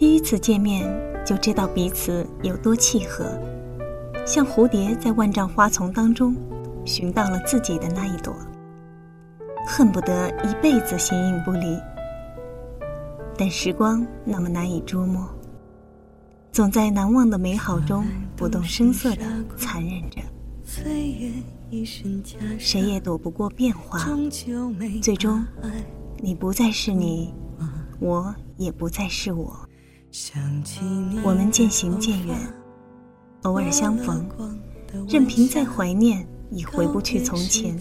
[0.00, 0.90] 第一次见面
[1.26, 3.38] 就知道彼此有多契合，
[4.24, 6.34] 像蝴蝶在万丈花丛当中
[6.86, 8.34] 寻到了自己的那一朵，
[9.66, 11.78] 恨不得一辈子形影不离。
[13.36, 15.28] 但时光那么难以捉摸，
[16.50, 18.02] 总在难忘的美好中
[18.34, 19.24] 不动声色地
[19.58, 20.22] 残忍着。
[22.58, 23.98] 谁也躲不过变化，
[25.02, 25.44] 最终，
[26.22, 27.34] 你不再是你，
[27.98, 29.54] 我也不再是我。
[31.22, 32.36] 我们渐行渐远，
[33.42, 34.28] 偶尔相逢，
[35.08, 37.78] 任凭再怀念，已回不去从前。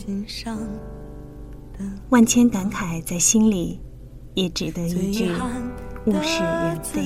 [2.09, 3.79] 万千感慨在心里，
[4.35, 5.31] 也只得一句
[6.05, 7.03] 物是人非。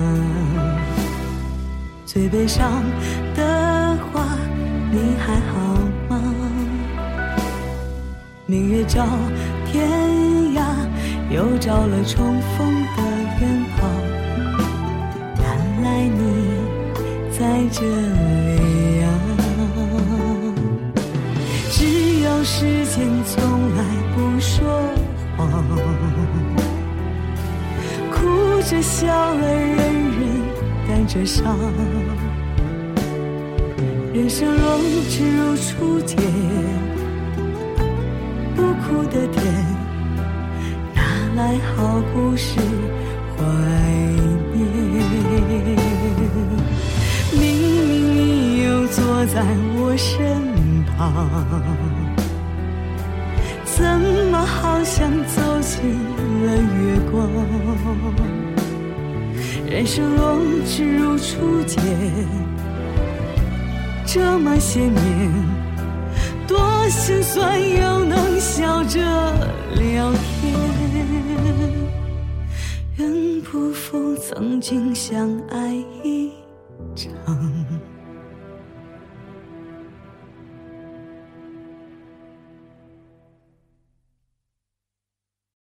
[2.13, 2.83] 最悲伤
[3.33, 4.37] 的话，
[4.91, 5.53] 你还好
[6.09, 6.21] 吗？
[8.45, 9.07] 明月照
[9.65, 9.89] 天
[10.53, 10.61] 涯，
[11.33, 13.01] 又照了重逢的
[13.39, 13.89] 远方。
[15.39, 15.41] 原
[15.83, 16.19] 来你
[17.31, 17.39] 在
[17.71, 19.07] 这里啊！
[21.69, 23.41] 只有时间从
[23.77, 24.59] 来不说
[25.37, 25.47] 谎，
[28.11, 30.00] 哭着笑了，人人。
[30.91, 31.57] 带着伤，
[34.13, 36.17] 人生若只如初见，
[38.53, 39.41] 不哭的甜，
[40.93, 41.01] 哪
[41.37, 42.59] 来好故事
[43.37, 43.41] 怀
[44.53, 44.59] 念？
[47.39, 47.41] 明
[47.87, 49.45] 明你又坐在
[49.77, 50.19] 我身
[50.87, 50.99] 旁，
[53.63, 53.79] 怎
[54.29, 55.79] 么好像走进
[56.45, 57.17] 了月光？
[59.71, 61.81] 人生若只如初见，
[64.05, 65.31] 这么些年，
[66.45, 66.59] 多
[66.89, 68.99] 心酸又能笑着
[69.75, 70.53] 聊天。
[72.97, 76.33] 愿不负曾经相爱一
[76.93, 77.80] 场。